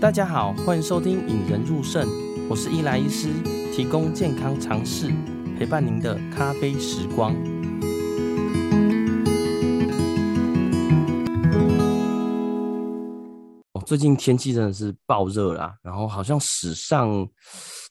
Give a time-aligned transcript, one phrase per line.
[0.00, 2.06] 大家好，欢迎收听《引人入胜》，
[2.48, 3.32] 我是伊莱医师，
[3.74, 5.12] 提供健康常识，
[5.58, 7.34] 陪伴您的咖啡时光。
[13.72, 17.28] 哦，最近天气真的是爆热啦，然后好像史上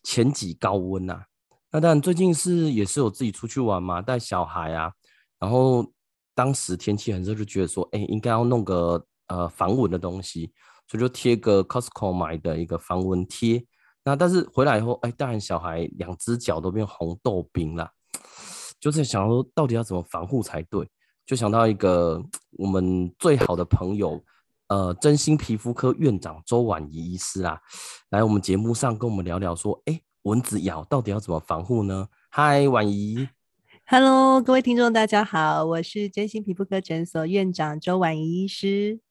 [0.04, 1.22] 前几高温呐。
[1.70, 4.90] 那当然，最近是也是有自己出去玩嘛，带小孩啊，
[5.38, 5.86] 然后
[6.34, 10.54] 当时天气很热，就觉得说，哎，应该要弄个呃防蚊的东西。
[10.88, 13.66] 所以就贴个 Costco 买的一个防蚊贴，
[14.06, 17.92] 那但是回来以后，哎，大人小孩两只脚都变红豆冰了，
[18.80, 20.88] 就在想说到底要怎么防护才对，
[21.26, 24.24] 就想到一个我们最好的朋友，
[24.70, 27.60] 呃，真心皮肤科院长周婉仪医师啊，
[28.10, 32.08] 来我们节目上跟我们聊聊说，哎，蚊子咬到底要怎么防护呢？
[32.30, 33.28] 嗨，婉仪
[33.88, 39.02] ，Hello，各位听众大家好，我是真心皮肤科诊所院长周婉仪医师。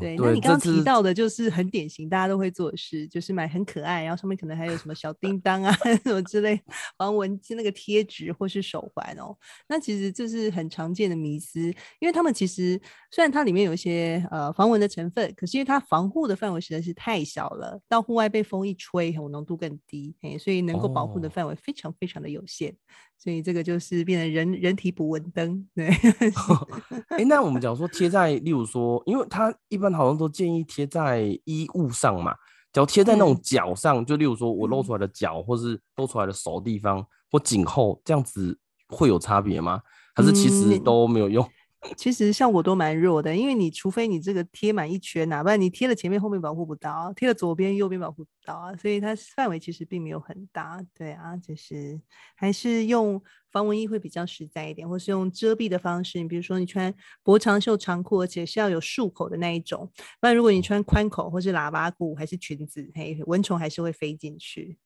[0.00, 5.72] 对，那你刚刚提到的就是很典型，大家都会做的事，就是买很可爱，然后上面可能还有什么小叮当啊
[6.04, 6.60] 什么之类
[6.98, 9.36] 防蚊那个贴纸或是手环哦。
[9.68, 11.60] 那其实这是很常见的迷思，
[12.00, 22.70] 因为他们其实虽然它里面有一些呃防蚊的成分，可是因为它防护的范围实在是太小了，到户外被风一吹，浓度更低，所以能够保护的范围非常非常的有限。
[22.70, 22.76] 哦
[23.24, 25.86] 所以这个就是变成人人体捕蚊灯，对。
[27.08, 32.34] 哎、欸，那我们讲说贴在，例如说，因为它一般好像都建议贴在衣物上嘛，
[32.70, 38.58] 只要贴在那种脚上，嗯、就例如说我露出来的脚，或是露出来的手地方或颈后，这样子
[38.88, 39.80] 会有差别吗？
[40.14, 41.42] 还是其实都没有用？
[41.42, 41.48] 嗯
[41.96, 50.84] 其实效果都蛮弱的，因为你除非你这个贴满一圈呐，不然你贴了前面后面保护不到，贴了左边右边保护不到啊，所以它范围其实并没有很大。
[50.96, 52.00] 对啊，就是
[52.34, 56.18] 还是用防蚊衣会比较实在一点，或是用遮蔽的方式。
[56.18, 59.90] 你比如说你穿薄长袖长裤，而且是要有束口的那一种，
[60.20, 64.78] 不然如果你穿宽口或是喇叭裤还是裙子，嘿，蚊虫还是会飞进去。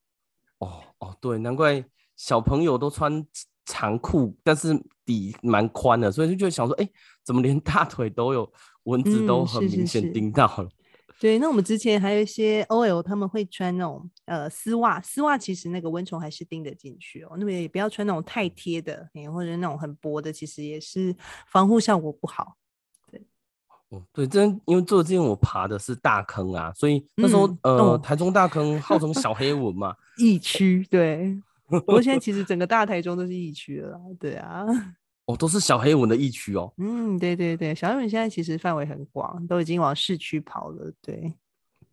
[0.58, 1.84] 哦哦，对，难怪
[2.16, 3.26] 小朋友都穿。
[3.68, 4.74] 长裤，但是
[5.04, 6.92] 底蛮宽的，所以就就想说，哎、欸，
[7.22, 8.50] 怎么连大腿都有
[8.84, 10.74] 蚊子，都很明显叮到了、嗯是是是。
[11.20, 17.36] 对，那我们之前还有一些 OL，他们会穿那种呃丝袜，丝袜其实那个蚊虫还是叮得进去哦。
[17.36, 21.14] 那么也不要穿那种太贴的，或者那种很薄的，其实也是
[21.48, 22.54] 防护效果不好。
[23.10, 23.20] 对，
[23.88, 31.36] 哦，对，真因为做这件我爬的是大坑啊，所以那时候、嗯、呃、哦、台中大坑号称 小黑蚊嘛，疫区对。
[31.86, 34.64] 不过现在其实整个大台中都是疫区了，对啊，
[35.26, 36.72] 哦，都是小黑蚊的疫区哦。
[36.78, 40.90] 嗯，对对对，小黑蚊现在其实范围很广，都已经往市区跑了。
[41.02, 41.34] 对，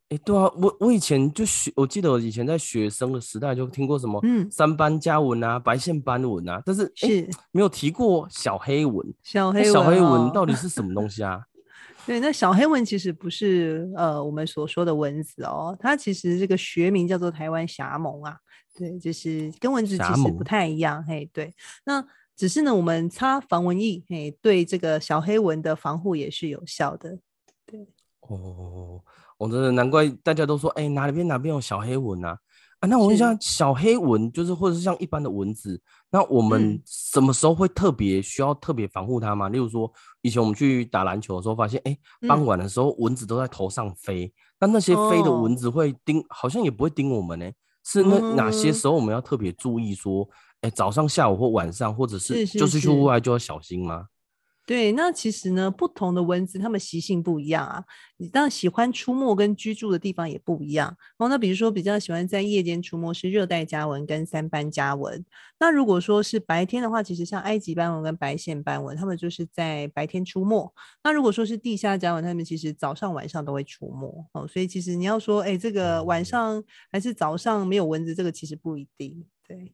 [0.10, 9.14] 哎，对啊，我我以前就学，我记得我以前在学生的时代就听过什么，嗯，三斑家蚊啊，白线斑蚊啊，但是是没有提过小黑蚊。
[9.24, 11.42] 小黑蚊，小黑蚊到底是什么东西啊？
[12.08, 18.38] 对，那小黑蚊其实不是呃我们所说的蚊子哦，它其实这个学名叫做台湾霞虻啊。
[18.76, 21.54] 对，就是跟蚊子其实不太一样，嘿，对，
[21.86, 22.06] 那
[22.36, 27.18] 只是呢，我们擦防蚊液，嘿，对这个小黑蚊的防护也是有效的。
[27.66, 27.88] 对，
[28.20, 29.02] 哦，
[29.38, 32.38] 我真的难怪大家都说，哎，哪边哪边有小黑蚊啊？
[32.82, 35.82] 啊，那我问一下，小黑蚊就是或者是像一般的蚊子，
[36.12, 39.48] 那我们什么时候会特别需要特别防护它吗？
[39.48, 39.90] 例如说，
[40.22, 41.98] 以前我们去打篮球的时候，发现，哎，
[42.28, 47.50] 傍晚的时候蚊子都在头上飞，那、嗯、那些飞的蚊子会叮，哦、好像也不会叮我们呢。
[47.86, 50.28] 是那哪些时候我们要特别注意说，
[50.62, 54.08] 哎、嗯欸，早上、下午或晚上，或者是就是去户外就要小心吗？
[54.66, 57.84] 对，那其实呢，不同的蚊子它们习性不一样啊。
[58.18, 60.98] 你当然喜欢出没跟居住的地方也不一样。
[61.18, 65.24] 哦，那比如说比较喜欢在夜间出没是热带家蚊跟三斑家蚊。
[65.60, 70.74] 那如果说是白天的话，其实像埃及斑蚊跟白线斑蚊，它们就是在白天出没。
[71.04, 74.26] 那如果说是地下家蚊，它们其实早上晚上都会出没。
[74.34, 79.26] 哦，所以其实你要说，哎，这个晚上还是早上没有蚊子，这个其实不一定。
[79.48, 79.74] 对。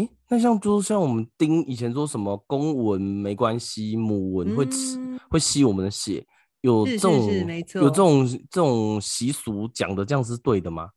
[0.00, 6.26] 哎，那像就是像我们丁以前说什么公文没关系，母文会吃、嗯、会吸我们的血，
[6.62, 7.28] 有这种
[7.74, 10.88] 有这种这种习俗讲的这样是对的吗？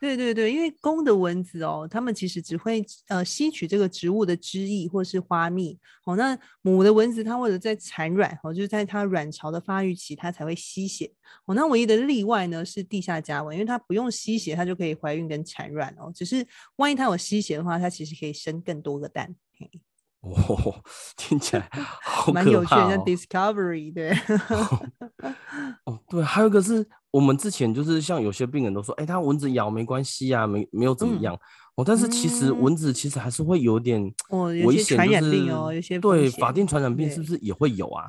[0.00, 6.16] 对对对，因为公的蚊子哦，它们其实只会呃吸取这个植物的汁液或是花蜜哦。
[6.16, 11.12] 那母的蚊子它为了在产卵哦，就是在它卵巢的发育期，它才会吸血
[11.44, 11.54] 哦。
[11.54, 16.10] 那唯一的例外呢是地下家蚊，因为它不用吸血，它就可以怀孕跟产卵哦。
[16.14, 19.36] 只是万一它有吸血的话，它其实可以生更多个蛋。
[20.22, 20.82] 哦，
[21.16, 21.68] 听起来
[22.02, 24.10] 好哦，蛮有趣的，像 Discovery 对。
[25.84, 31.34] 哦，对，还有一个是我们之前就是像有些病人都说，哎，他蚊子咬没关系啊，没没有怎么样。
[31.34, 31.38] 嗯、
[31.76, 38.04] 哦，但是其实蚊子其实还是会有点 危险，哦，有些传染病哦，有些对法定传染病是不是也会有啊？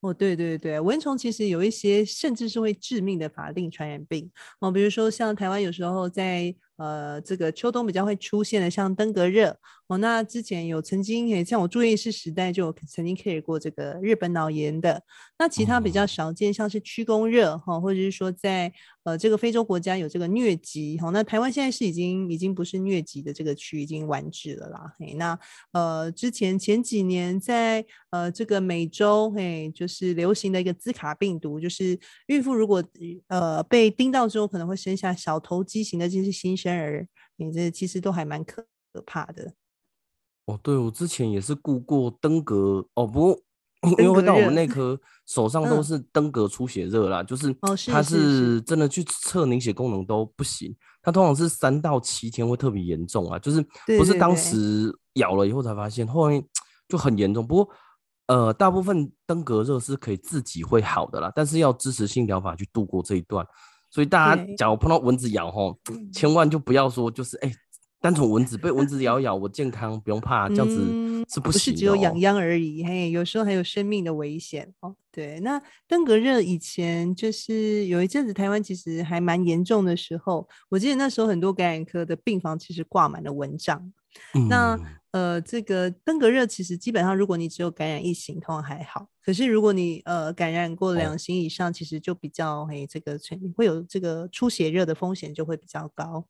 [0.00, 4.30] 哦，对对对，蚊虫其实有一些甚至是会致命的法定传染病
[4.60, 6.54] 哦，比如说像台湾有时候在。
[6.76, 9.56] 呃，这个秋冬比较会出现的，像登革热
[9.86, 9.98] 哦。
[9.98, 15.02] 那之前有曾经也像我住院医师时代就有曾经 care 过这个日本脑炎的。
[15.38, 18.72] 那其他比较少见，像是驱宫热哈，或者是说在
[19.04, 21.10] 呃这个非洲国家有这个疟疾哈。
[21.10, 24.94] 那台湾现在是已经已经不是疟疾的这个区，已经完治了啦。
[24.98, 25.38] 嘿，那
[25.72, 32.82] 呃之前前几年在呃这个美洲嘿，就是流行的一个兹卡病毒，就是孕妇如果
[33.28, 37.06] 呃被叮到之后，可能会生下小头畸形的这些新生儿，
[37.36, 38.64] 你这其实都还蛮可
[39.04, 39.54] 怕的。
[40.46, 43.38] 哦，对，我之前也是顾过登革哦，不过
[43.98, 47.54] 因为到我们内科手上都是登革出血热啦，嗯、就是
[47.90, 53.62] 它是真的去测凝血功能都不行，它通常是三到七天会特别严重啊，就是
[53.98, 56.42] 不是当时咬了以后才发现，后面
[56.88, 57.46] 就很严重。
[57.46, 57.74] 不过
[58.26, 63.46] 呃，大部分登革热是可以自己会好的啦，但是要支持性疗法去度过这一段。
[63.94, 65.78] 所以大家假如碰到蚊子咬吼，
[66.12, 67.56] 千万就不要说就是哎、欸，
[68.00, 70.74] 单纯蚊子被蚊子 咬咬，我健康不用怕，这样子
[71.28, 71.52] 是不。
[71.52, 74.96] 不是只有痒痒而已，嘿，有时候还有生命的危险哦。
[75.12, 83.80] 对，那登革热以前就是有一阵子台湾其实还蛮严重的时候，我记得那时候很多感染科的病房其实挂满了蚊帐。
[84.34, 84.76] 嗯、那
[85.14, 89.06] 呃，这个登革热其实基本上，如果你只有感染一型，通常还好。
[89.24, 93.16] 可是如果你呃感染过两型以上，其实就比较嘿，这个
[93.56, 96.26] 会有这个出血热的风险就会比较高。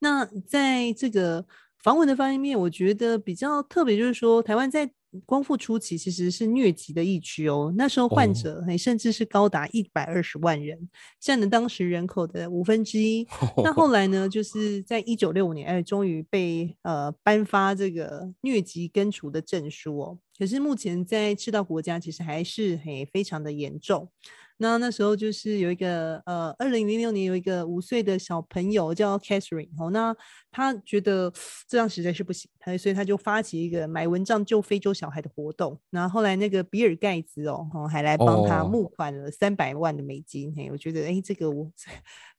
[0.00, 1.46] 那在这个
[1.82, 4.90] 防蚊的方面，我觉得比较特别就是说，台湾在
[5.24, 10.88] 光复初期其实是疟疾的疫区哦，那时候患者嘿甚至是高达一百二十万人，
[11.20, 13.26] 占了当时人口的五分之一。
[13.64, 20.18] 那后 来呢，就是在一九六五年，哎，终于被呃颁发这个疟疾根除的证书哦。
[20.38, 24.08] 可是目前在赤道国家，其实还是嘿非常的严重。
[24.58, 30.16] 那那时候就是有一个呃，二零零六年有一个五岁的小朋友叫 Catherine 哦，那
[30.50, 31.30] 他觉得
[31.68, 35.78] 这样实在是不行，他所以他就发起一个买蚊帐救非洲小孩的活动。
[35.90, 40.50] 然后后来那个比尔盖茨哦，哦还来帮他募款了三百万的美金。
[40.56, 41.70] 嘿，我觉得哎，这个我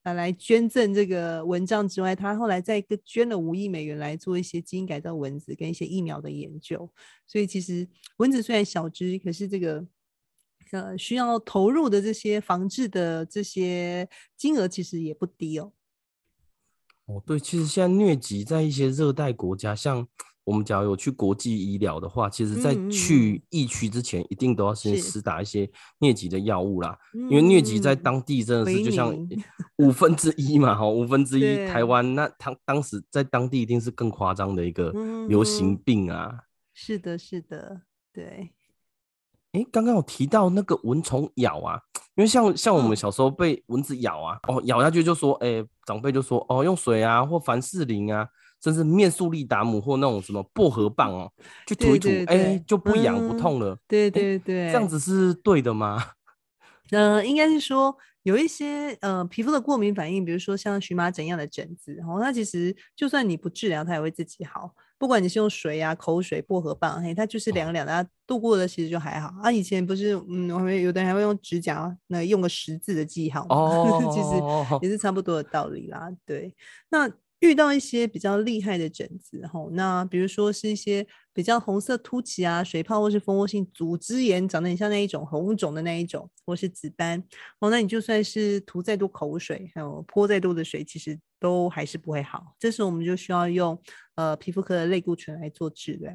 [0.03, 6.91] 拿来捐赠这个蚊帐之外，他后来再捐了五亿美元来做一些基因改造蚊子跟一些疫苗的研究。
[7.27, 7.87] 所以其实
[8.17, 9.85] 蚊子虽然小只，可是这个。
[10.71, 15.71] 呃，需要投入的这些防治的这些金额其实也不低哦。
[17.05, 20.05] 哦，对，其实现在疟疾在一些热带国家，像
[20.43, 25.69] 我们假如有去国际医疗的话，其实在去疫区之前，一定都要先施打一些
[25.99, 26.97] 疟疾的药物啦。
[27.13, 29.13] 因为疟疾在当地真的是就像
[29.77, 34.91] 五分之一嘛，哈，五分之一台湾，那他当时在当地一定是更夸张的一个
[35.27, 36.43] 流行病啊。
[36.73, 37.81] 是的，是的，
[38.11, 38.51] 对。
[39.57, 41.81] 哎，刚刚有提到那个蚊虫咬啊，
[42.15, 48.27] 因为像像我们小时候被蚊子咬啊，哦，咬下去就说，哎，长辈就说，哦，用水啊，或凡士林啊，
[48.61, 51.31] 甚至面速利达姆或那种什么薄荷棒哦，
[51.65, 53.75] 去涂一涂，哎，就不痒不痛了。
[53.87, 56.11] 对对对，这样子是对的吗？
[56.91, 64.71] 呃，应该是说有一些呃皮肤的过敏反应，比如说像荨麻疹一样的疹子，然哦，它其实就算你不治疗，它也会自己好。
[64.97, 69.33] 不管你是用水啊、口水、薄荷棒，嘿，它就是凉凉的，它度过的其实就还好。
[69.41, 76.09] 啊，以前不是，嗯，我们有的人还会用指甲，那用个十字的记号， 哦，其实也是差不多的道理啦。
[76.25, 76.55] 对，
[76.89, 77.11] 那。
[77.41, 81.05] 遇到一些比较厉害的疹子，吼，那比如说是一些
[81.37, 87.23] 比较红色凸起啊、水泡或是蜂窝性组织炎，长得很像那一种红肿的那一种，或是紫斑，
[87.59, 92.55] 哦，那你就算是涂再多口水，还有泼再多的水，其实都还是不会好。
[92.57, 93.79] 这时候我们就需要用
[94.15, 96.11] 呃皮肤科的类固醇来做治疗。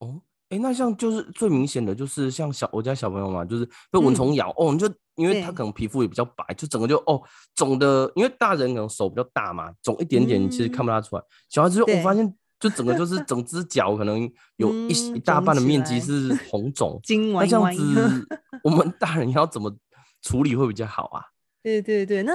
[0.00, 0.20] 哦。
[0.50, 7.22] 哎、欸，那像就是最明显的就是像小我家小朋友嘛，就是被蚊虫咬、嗯、哦，你就因为他可能皮肤也比较白，就整个就哦
[7.54, 11.22] 肿的，因为大人可能手比较大嘛，肿一点点你其实看不大出来。
[11.22, 14.20] 嗯、小孩子就我发现就整个就是整只脚可能
[14.56, 17.00] 有 一、嗯、一大半的面积是红肿，
[17.34, 18.26] 那这样子
[18.64, 19.74] 我们大人要怎么
[20.22, 21.22] 处理会比较好啊？
[21.62, 22.32] 对对对，那。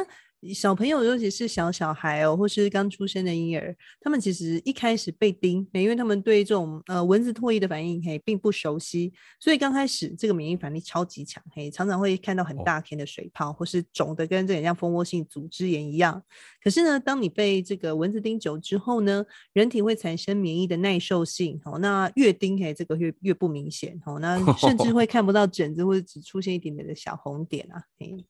[0.52, 16.22] 小朋友，尤其是小小孩哦，或是刚出生的婴儿，他们其实一开始被叮，因为他们对这种呃蚊子唾液的反应嘿并不熟悉，所以刚开始这个免疫反应超级强，嘿，常常会看到很大片的水泡，哦、或是肿的跟这个像蜂窝性组织炎一样。
[16.64, 19.24] 可是呢，当你被这个蚊子叮久之后呢，
[19.54, 28.26] 人体会产生免疫的耐受性，哦，那越叮嘿这个越越不明显，哦，那 甚至会看不到疹子，或者只出现一点点的小红点啊，嘿。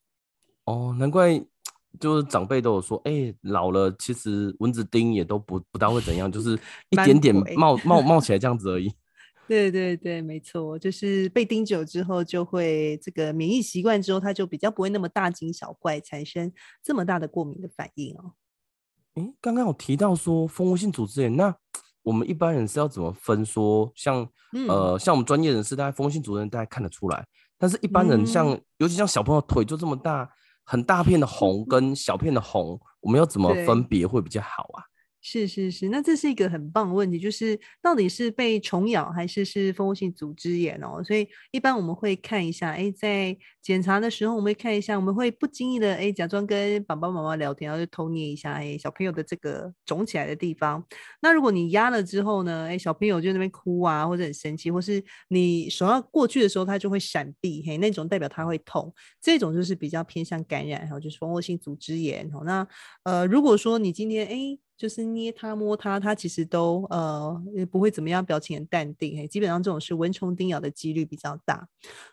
[0.66, 1.44] 哦，难怪。
[2.00, 6.58] 就是长辈都有说，哎、欸，老了其实蚊子叮也都不不大会怎样，就 是
[6.90, 8.92] 一点点冒冒冒 起来这样子而已。
[9.46, 18.34] 对对对，没错，就是被叮久之后，就会这个免疫习惯之后，它就比较不会那么大惊小怪，产生这么大的过敏的反应哦。
[19.16, 21.54] 诶，刚刚有提到说蜂窝性组织炎，那
[22.04, 23.92] 我们一般人是要怎么分说？
[23.96, 30.28] 像、嗯、呃，像我们专业人士，大家蜂窝性组织炎大家看得出来，但是一般人像，嗯、尤其像小朋友腿就这么大，
[30.64, 34.84] 很大片的红跟小片的红，我们要怎么分别会比较好啊？
[35.26, 41.02] 是是是，那这是一个很棒的问题，就是到底是被虫咬还是是蜂窝性组织炎哦？
[41.02, 50.86] 所以一般我们会看一下，哎，在检查的时候，我们会看一下，我们会不经意的哎，假装跟爸爸妈妈聊天，然后就偷捏一下，哎，小朋友的这个肿起来的地方。
[51.22, 62.30] 那如果你压了之后呢，哎，小朋友就在那边哭啊，或者很生气，或是你手要过去的时候，他就会闪避，嘿，那种代表他会痛，这种就是比较偏向感染，然后就是蜂窝性组织炎。
[62.34, 62.68] 哦，那
[63.04, 64.60] 呃，如果说你今天哎。
[64.76, 69.18] 就是捏它摸它，它其实都呃也不会怎么样，表情很淡定。
[69.18, 71.68] 嘿，基本上这种是蚊虫叮咬的几率比较大。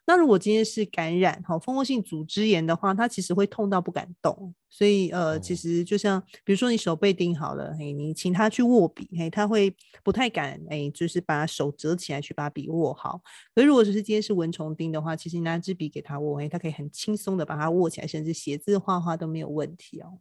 [0.07, 4.55] 那如果今天是感染哈蜂窝性组织炎的话，它其实会痛到不敢动。
[4.73, 9.75] 所以呃，其实就像比如说你手被叮好了，嘿，你请他去握笔，嘿，他会
[10.05, 13.21] 不太敢，哎，就是把手折起来去把笔握好。
[13.53, 20.19] 可是如果只是今天是蚊虫叮的话，其实你拿支笔给他握，嘿，他可以很轻松的把它握起来，甚至写字画画都没有问题哦。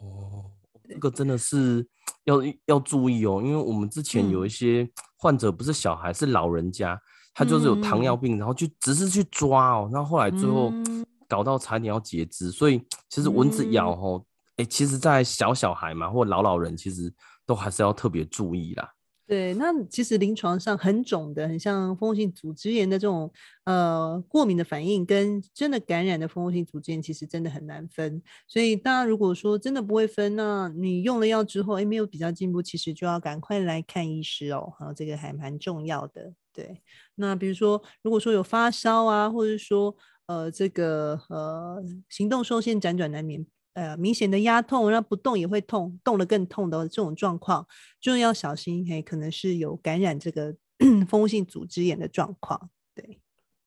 [0.00, 0.52] 哦。
[0.90, 1.86] 这个真的是
[2.24, 7.00] 要要注意哦，因为我们之前有一些患者不是小孩，嗯、是老人家，
[7.32, 8.16] 他就是有糖尿。
[8.16, 10.72] 病，嗯、然后就只是去抓哦，然后后来最后
[11.28, 14.24] 搞到差点要截肢，所以其实蚊子咬哦，
[14.56, 17.12] 哎、嗯，其实在小小孩嘛，或老老人，其实
[17.46, 18.90] 都还是要特别注意啦。
[19.30, 23.32] 对，那其实临床上很肿的，很像蜂窝性组织炎的这种
[23.62, 28.20] 呃过敏的反应，跟真的感染的蜂窝性组织炎其实真的很难分。
[28.48, 34.72] 所以大家如果说真的不会分，那你用了药之后，哎，没有比较进步，其实就要赶快来看医师哦。
[34.76, 36.32] 好，这个还蛮重要的。
[36.52, 36.82] 对，
[37.14, 39.94] 那比如说如果说有发烧啊，或者说
[40.26, 43.46] 呃这个呃行动受限、辗转难眠。
[43.74, 47.64] 呃，明显的压痛，那不动也会痛，动了更痛的这种状况，
[48.00, 50.56] 就要小心，嘿，可能是有感染这个
[51.08, 52.68] 蜂窝性组织炎的状况。
[52.94, 53.20] 对，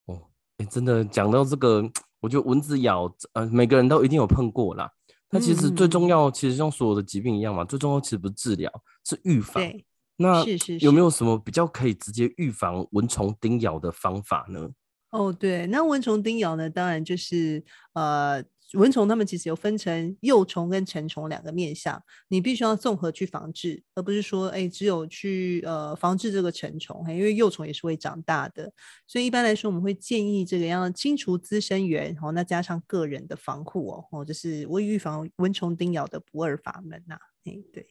[0.04, 4.90] 哦，哎，真的讲到这个，我觉得蚊子咬，呃，每个人都一定有碰过啦。
[5.30, 8.70] 那其实最重要，其实像所有的疾病一样嘛，嗯、最重要其实不是治疗，
[9.04, 9.54] 是预防。
[9.54, 14.68] 对，那是是是有没有什么比较可以直接预防蚊虫叮咬的方法呢？
[15.10, 18.44] 哦，对，那蚊虫叮咬呢，当然就是呃。
[18.74, 28.72] 蚊虫它们其实有分成幼虫跟成虫两个面向，你必须要综合去防治，而不是说哎只有去呃防治这个成虫，因为幼虫也是会长大的，
[29.06, 37.86] 所以一般来说我们会建议这个要清除滋生源，哦，那加上个人的防护哦，哦，就是为预防蚊虫叮咬的不二法门呐，哎对。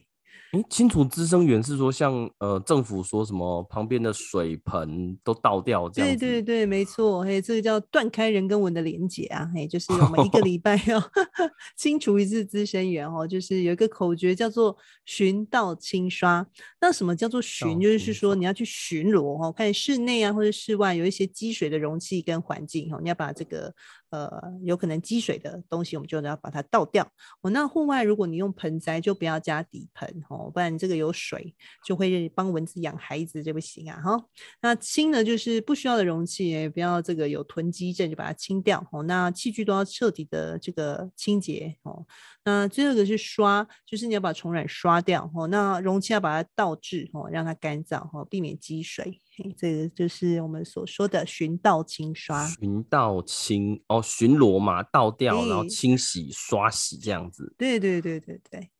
[0.52, 6.16] 诶，清除滋生源是说像呃政府说什么旁边的水盆都倒掉这样子？
[6.16, 11.02] 对对对，没错，嘿，这个叫断开人跟蚊的连结啊，嘿，就是我们一个礼 拜要
[11.76, 16.46] 清除一次滋生源哦，就是有一个口诀叫做巡道清刷。
[16.80, 17.80] 那什么叫做巡？
[17.80, 23.74] 就是说你要去巡逻哦，看室内啊或者室外有一些积水的容器跟环境哦，你要把这个。
[24.14, 24.30] 呃，
[24.62, 27.04] 有可能积水的东西，我们就要把它倒掉。
[27.40, 31.52] 哦，那户外如果你用盆栽，就不要加底盆哦，不然这个有水
[31.84, 34.00] 就会帮蚊子养孩子，这不行啊。
[34.00, 34.24] 哈，
[34.62, 38.86] 那清呢，就是不需要的容器，也不要这个有囤积症，就把它清掉。
[38.92, 41.76] 哦，那器具都要彻底的这个清洁。
[41.82, 42.06] 哦，
[42.44, 45.28] 那最后一个是刷，就是你要把虫卵刷掉。
[45.34, 49.20] 哦，那容器要把它倒置，哦，让它干燥，哦，避免积水。
[49.56, 57.54] 这个就是我们所说的巡道清刷，巡道清哦，巡逻嘛，倒掉，然后清洗、刷洗这样子。
[57.58, 58.70] 对对对对对。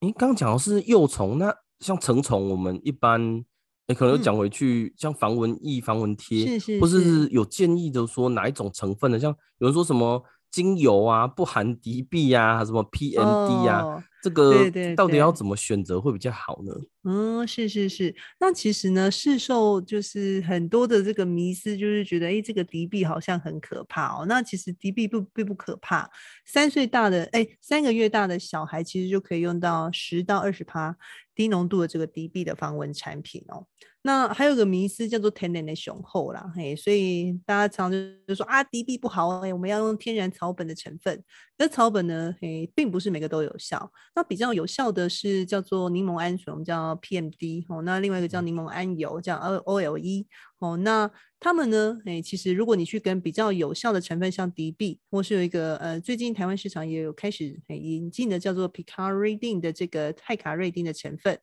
[0.00, 3.44] 您，刚刚讲的是幼虫，那像成虫，我们一般
[3.88, 13.82] 诶可能讲回去，嗯、像防蚊液、防蚊贴，是是是，或是有建议的说哪一种成分的，像有人说什么精油啊，不含敌避啊，什么 PMD 啊。
[13.82, 16.72] 哦这个到底要怎么选择会比较好呢？
[17.04, 18.14] 嗯，是是是。
[18.40, 24.26] 那其实呢，市售就是很多的这个迷思，就是觉得哎，这个敌避好像很可怕哦。
[24.26, 26.10] 那其实敌避不并不可怕，
[26.44, 30.96] 三岁大的哎，三个月大的小孩其实就可以用到十到二十趴
[31.34, 33.66] 低浓度的这个敌避的防蚊产品哦。
[34.02, 41.22] 那还有个迷思叫做天然的雄厚啦，嘿，所以大家常常就说啊，敌避不好，哎，我们要用天然草本的成分。
[41.58, 43.90] 那草本呢，嘿，并不是每个都有效。
[44.14, 47.82] 那比较有效的是叫做柠檬胺醇，我们叫 PMD 哦。
[47.82, 50.26] 那另外一个叫柠檬胺油，叫 OLE
[50.60, 50.76] 哦。
[50.76, 61.38] 那他们呢，哎，其实如果你去跟比较有效的成分，像敌避，或是有一个呃，最近台湾市场也有开始引进的叫做 Picaridin 的这个泰卡瑞丁的成分。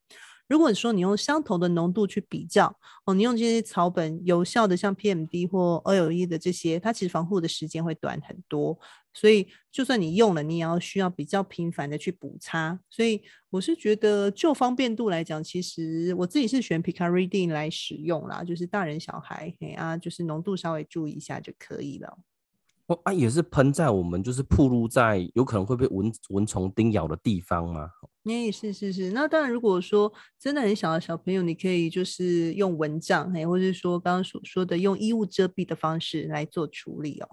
[0.48, 2.76] 如果你说你用相同的浓度去比较
[3.06, 8.78] 哦，你用这些草本有效的像 PMD 或 OLE 的这些，它其实防护的时间会短很多。
[9.14, 12.78] 所以就算你用了，你也要需要比较频繁的去补擦。
[12.90, 22.18] 所以我是觉得就方便度来讲，其实我自己是选 Picaridin 来使用啦，就是大人小孩哎啊，就是浓度稍微注意一下就可以了。
[22.88, 27.90] 哦啊，也是喷在我们就是暴露在有可能会被蚊蚊虫叮咬的地方吗？
[28.26, 29.12] 哎，是是是。
[29.12, 37.28] 那当然，如果说真的很小的小朋友，你可以就是用蚊帐，哎，或者是说刚刚所说的用衣物遮蔽的方式来做处理哦。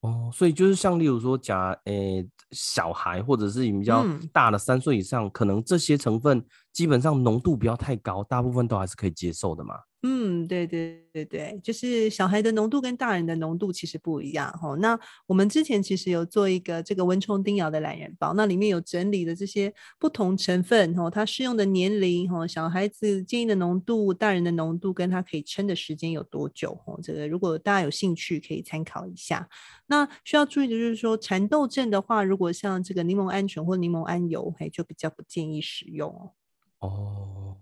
[0.00, 9.74] 哦，所以就是像例如说，假诶小孩或者是比较大的三岁以上，嗯，可能这些成分基本上浓度不要太高，大部分都还是可以接受的嘛。
[10.04, 14.74] 嗯，对对对对，就是小孩的浓度跟大人的浓度其实不一样哈。
[14.80, 14.98] 那
[15.28, 26.98] 我们之前其实有做一个这个蚊虫叮咬的懒人包，那里面有整理的这些不同成分哈，它适用的年龄哈，小孩子建议的浓度、大人的浓度跟它可以撑的时间有多久哈。
[27.00, 29.48] 这个如果大家有兴趣可以参考一下。
[29.86, 36.32] 那需要注意的就是说，蚕豆症的话，如果像这个柠檬胺醇或柠檬桉油，嘿，就比较不建议使用哦。
[36.82, 37.56] 哦。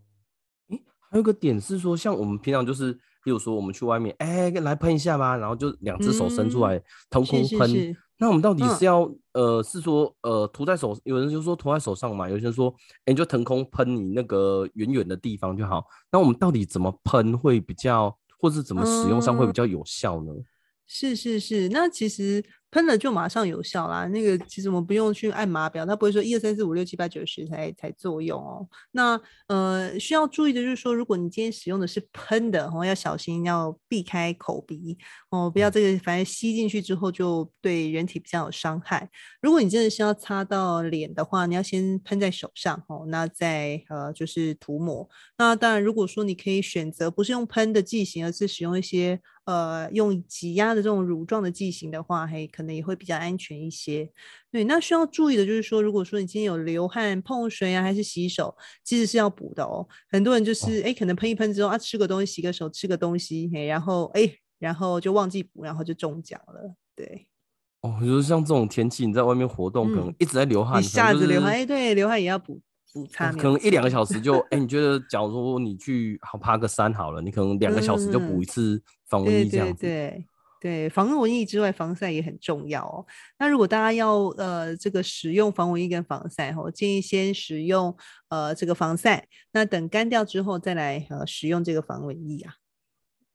[0.71, 2.93] 诶还有一个点是说，像我们平常就是，
[3.25, 7.97] 比如说我们去外面，哎、欸，来喷一下吧，然后就两只手伸出来，腾、嗯、空喷。
[8.19, 15.85] 那我们到底是要、嗯、呃，是说呃，涂在手，有人就说涂在手上嘛，有些人说，哎、欸，就腾空喷你那个远远的地方就好。
[16.13, 20.33] 那我们到底怎么喷会比较，或是怎么使用上会比较有效呢？
[20.33, 20.45] 嗯、
[20.87, 22.45] 是是是，那其实。
[22.71, 28.69] 喷了就马上有效啦，那个其实我们不用去按码表，它不会说一二三四五六七八九十才才作用哦。
[28.93, 34.97] 那呃需要注意的就是说，如果你今天使用的是喷的哦，要小心要避开口鼻
[35.31, 39.11] 哦，不要这个反正吸进去之后就对人体比较有伤害。
[39.43, 45.09] 如果你真的是要擦到脸的话，你要先喷在手上哦，那再呃就是涂抹。
[45.37, 52.49] 那当然，如果说你可以选择不是用喷的剂型，而是使用一些呃用挤压的这种乳状的剂型的话，嘿。
[52.60, 54.11] 可能也会比较安全一些。
[54.51, 59.87] 对，那需要注意的就是说，如果说你今天有流汗、碰水啊，还是洗手，其实是要补的哦。
[60.11, 66.75] 很多人就是哎、哦，可能喷一喷之后啊，吃个东西、洗个手、吃个东西，嘿，然后哎，然后就忘记补，然后就中奖了。
[66.95, 67.27] 对。
[67.83, 72.61] 哦，就是像这种天气，你在外面活动，嗯、可能一直在流汗，一下子流汗，哎，对，流汗也要补
[72.93, 73.33] 补擦。
[73.33, 79.81] 可能一两个小时就哎，你觉得，假如说你去好爬个山好了，你可能两个小时就补一次防蚊衣这样子。
[79.81, 80.25] 对，对，对。
[80.61, 83.07] 对，防蚊液之外，防晒也很重要哦。
[83.39, 87.97] 那如果大家要呃这个使用防蚊液跟防晒，我建议先使用
[88.29, 92.53] 呃这个防晒，那等干掉之后再来呃使用这个防蚊液啊。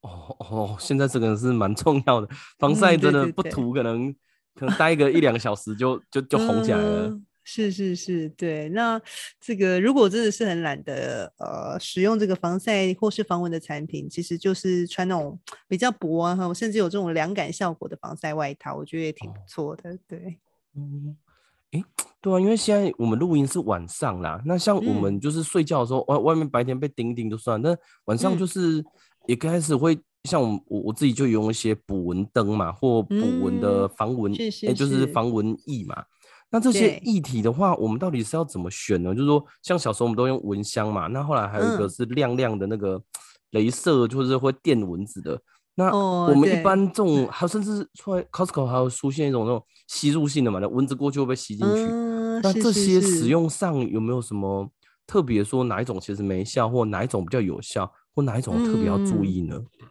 [0.02, 4.16] 哦哦，现在这个是蛮重要的，防晒真的不涂可能、嗯、
[4.54, 7.08] 可能待个一两个小时就就就红起来了。
[7.08, 8.68] 嗯是是是，对。
[8.70, 9.00] 那
[9.40, 19.96] 这个如果真的是很懒得呃使用这个防晒或是防蚊的产品，其实就是穿那种比较薄啊，甚至有这种凉感效果的防晒外套，我觉得也挺不错的。
[20.08, 20.40] 对，
[20.76, 21.16] 嗯，
[21.72, 21.84] 诶，
[22.20, 28.84] 对啊，因为现在我们录音是晚上啦，那像我们就是睡觉的时候，外、嗯、外面白天被叮叮就算，但晚上就是
[29.28, 36.04] 也开始会像我我我自己就用一些捕蚊灯嘛，或捕蚊的防蚊，哎、嗯，就是防蚊液嘛。
[36.56, 39.14] 那这些液体的话，我们到底是要怎么选呢？
[39.14, 42.98] 就是说，像小时候我们都用蚊香嘛，那后来还有一个是亮亮的那个
[43.52, 45.36] 镭射，就是会电蚊子的。
[45.36, 45.42] 嗯、
[45.76, 52.42] 那我们一般这种，还有甚至出来 Costco 还有出现一种那种吸入性的嘛，那蚊子过去会被吸进去、嗯。
[52.42, 54.66] 那这些使用上有没有什么
[55.06, 59.58] 特别说哪一种其实没效，或哪一种比较有效，或哪一种特别要注意呢？
[59.58, 59.88] 嗯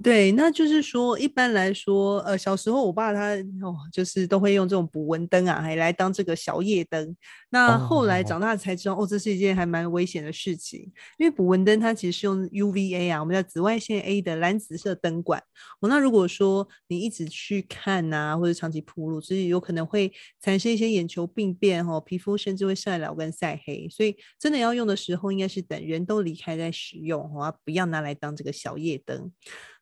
[0.00, 7.16] 对，那就是说，一般来说，呃，小时候我爸他哦，就是都会用这种捕蚊灯啊，还来当这个小夜灯。
[7.50, 15.42] 那后来长大才知道，哦，哦，这是一件还蛮危险的事情，因为捕蚊灯它其实是用 UVA 啊，我们叫紫外线 A 的蓝紫色灯管。
[15.80, 23.88] 哦，那如果说你一直去看啊，或者长期暴露，所以有可能会产生一些眼球病变哦，皮肤甚至会晒老跟晒黑。
[23.90, 29.32] 所以真的要用的时候，应该是等人都离开再使用哦，不要拿来当这个小夜灯。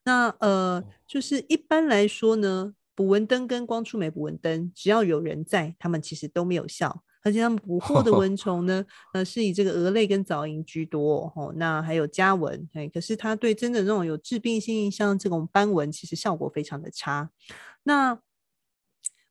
[0.07, 7.03] 那呃，就是一般来说呢，捕蚊灯跟光触媒捕蚊灯，只要有人在，他们其实都没有效。
[7.25, 11.53] 而且他们捕获的蚊虫呢， 呃，是以这个蛾类跟藻蝇居多哦。
[11.57, 17.29] 那还有家蚊，哎，可是它对真的那种有致病性，像这种斑蚊，其实效果非常的差。
[17.83, 18.16] 那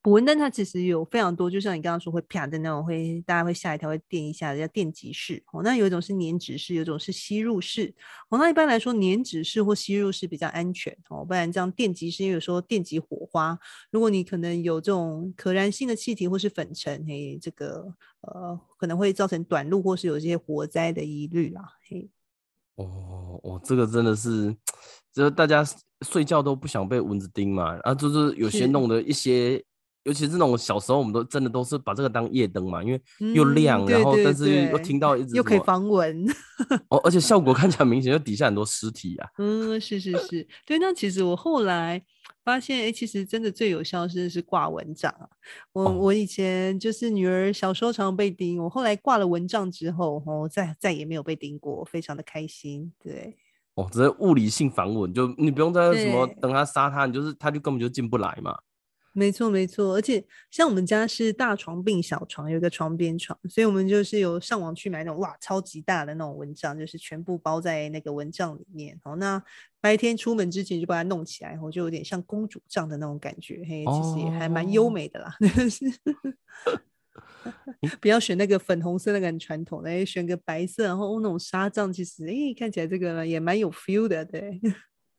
[0.05, 5.41] 捕蚊灯它其实有非常多，就像你刚刚说会啪的那种，会大家会吓一跳，会电一下，叫电极式。
[5.51, 7.91] 哦，那有一种是粘纸式，有一种是吸入式。
[8.29, 10.95] 哦，那一般来说，粘纸式或吸入式比较安全。
[11.09, 13.57] 哦，不然这样电极式，因为有时候电极火花，
[13.89, 17.91] 如果你可能有这种可燃性的气体或是粉尘，嘿，这个
[18.21, 21.63] 呃可能会造成短路或是有一些火灾的疑虑啦。
[21.89, 22.07] 嘿，
[22.75, 24.55] 哦哦，这个真的是，
[25.11, 25.65] 就是大家
[26.01, 29.65] 睡觉都不想被蚊子叮嘛，啊，就是有些弄的一些。
[30.05, 33.01] 尤其是那种小时候，我们都真的都是把这个当夜灯嘛，因为
[33.33, 36.25] 又亮，嗯、然后但是又听到一直又可以防蚊，
[36.89, 39.27] 哦，而且效果看起来明显，就底下很多尸体啊。
[39.39, 40.77] 嗯，是是是，对。
[40.77, 41.99] 那其实我后来
[42.43, 45.27] 发现，哎、欸，其实真的最有效是是挂蚊帐啊。
[45.73, 52.93] 我、哦、我以前就是女儿小时候常常被叮，我后来挂了蚊帐之后，哦，再再也没有被叮过，非常的开心。
[53.03, 53.35] 对，
[53.73, 58.55] 哦，只是物理性防蚊，就你不用在什么等它杀它，你就是它就根本就进不来嘛。
[59.17, 68.99] 没错，没错，而且像我们家是大床并小床，有一个床边床，所以我们就是有上网去买那种哇超级大的那种蚊帐，就是全部包在那个蚊帐里面。
[69.01, 69.41] 好，那
[69.79, 75.33] 白天出门之前就把它弄起来，然后就有点像公主帐的那种感觉，嘿，其实也还蛮优美的啦。
[77.45, 77.53] 哦、
[78.01, 84.59] 不要选那个粉红色那个很传统的，选个白色，然后那种纱帐，其实哎看起来这个也蛮有 feel 的，对。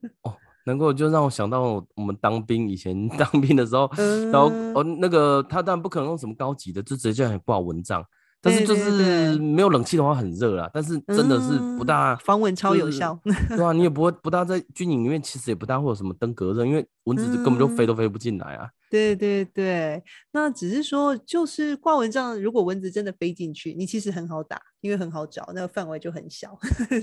[0.21, 0.37] 哦。
[0.67, 8.05] 能够就让我想到我们当兵以前 当兵的时候，嗯、然后哦那个他当然不可能用什么高级的，就直接叫你挂蚊帐，
[8.43, 18.69] 但是就是没有冷气的话很热啦，但是真的是不大、嗯、防蚊超有效，对啊，你也 不会不大在军营里面，其实也不大会有什么登革热，因为蚊子根本就飞都飞不进来啊。
[18.89, 20.01] 对对对，
[20.33, 26.57] 那只是说就是挂蚊帐，如果蚊子真的飞进去，你其实很好打，因为很好找，那个范围就很小，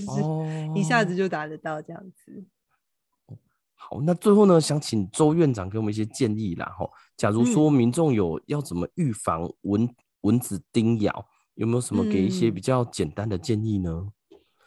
[0.07, 2.45] 哦、 一下子就打得到这样子。
[3.89, 6.73] 好，那最后呢，想请周院长给我们一些建议啦。
[6.77, 9.87] 吼，假如说民众有要怎么预防蚊
[10.21, 13.89] 蚊子叮咬，有没有什么给一些比较简单的建议呢？
[13.91, 14.11] 嗯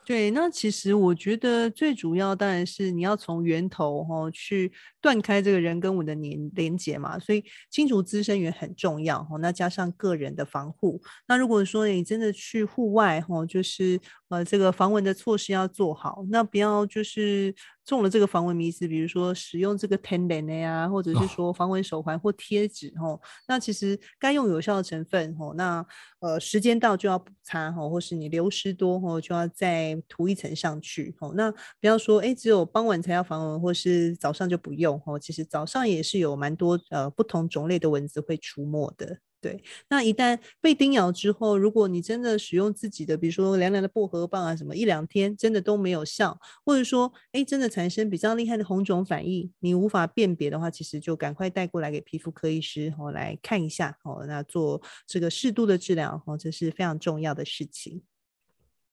[0.06, 9.36] 对，那其实我觉得最主要当然是你要从源头哈去断开这个人跟我的连连接嘛，所以清除滋生源很重要哈。
[9.38, 23.18] 那加上个人的防护，那如果说你真的去户外哈，就是呃这个防蚊的措施要做好，那不要就是中了这个防蚊迷思，比如说使用这个天然的呀，或者是说防蚊手环或贴纸哈。
[23.46, 25.86] 那其实该用有效的成分哦，那
[26.20, 29.96] 呃时间到就要补擦哈，或是你流失多哦就要再。
[30.08, 39.62] 涂一层上去，哦，那不要说，哎，只有傍晚才要防蚊，或是早上就不用，哦，其实早上也是有蛮多呃不同种类的蚊子会出没的，对。
[39.88, 58.02] 那一旦被叮咬之后，如果你真的使用自己的，比如说凉凉的薄荷棒啊，什么一两天真的都没有效，或者说，哎，真的产生比较厉害的红肿反应，你无法辨别的话，其实就赶快带过来给皮肤科医师，哦，来看一下，哦，那做这个适度的治疗，哦，这是非常重要的事情。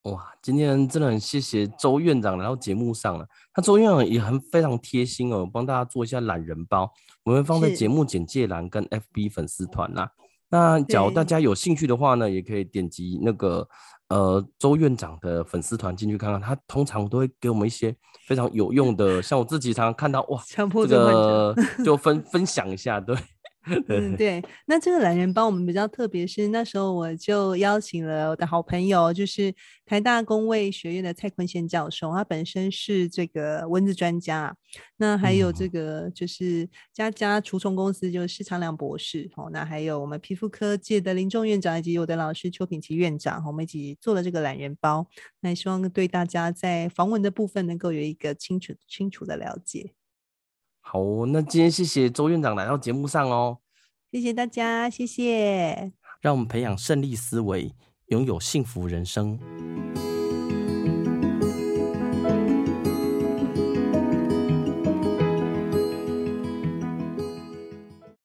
[0.04, 3.26] 哇，今天真的很谢谢周院长来到节目上了。
[3.56, 6.92] 那周院长也很非常贴心哦，帮大家做一下懒人包，
[7.24, 10.12] 我们放在节目简介栏跟 FB 粉丝团啦。
[10.54, 13.68] 那假如大家有兴趣的话呢，也可以点击那个
[14.10, 16.39] 呃周院长的粉丝团进去看看。
[16.39, 17.96] 他通常都会给我们一些
[18.28, 23.18] 非常有用的，像我自己常常看到哇，这个就分分享一下，对。
[23.88, 29.54] 嗯，对，那这个懒人包我们比较特别，是那时候我就邀请了我的好朋友，就是
[29.86, 34.56] 台大工卫学院的蔡坤宪教授，他本身是这个蚊子专家。
[34.97, 45.08] 那还有这个就是佳佳除虫公司，就是施长良博士，哦，那还有我们皮肤科界的林仲院长以及我的老师邱品琪院长，我们一起做了这个懒人包，
[45.39, 49.93] 那也希望对大家在防蚊的部分能够有一个清楚清楚的了解。
[50.86, 53.58] 好，那今天谢谢周院长来到节目上哦，
[54.12, 55.91] 谢谢大家，谢谢，
[56.22, 57.72] 让我们培养胜利思维，
[58.08, 59.39] 拥有幸福人生。